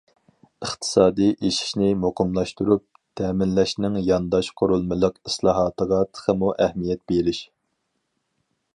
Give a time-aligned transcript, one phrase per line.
[0.67, 2.85] ئىقتىسادىي ئېشىشنى مۇقىملاشتۇرۇپ،
[3.21, 7.47] تەمىنلەشنىڭ يانداش قۇرۇلمىلىق ئىسلاھاتىغا تېخىمۇ ئەھمىيەت بېرىش.